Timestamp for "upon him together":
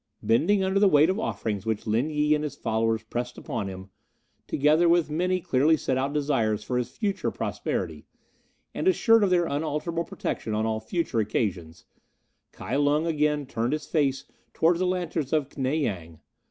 3.37-4.89